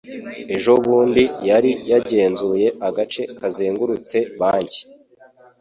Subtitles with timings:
[0.55, 4.81] ejobundi yari yagenzuye agace kazengurutse banki